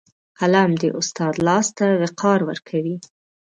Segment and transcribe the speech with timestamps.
[0.39, 2.97] قلم د استاد لاس ته وقار ورکوي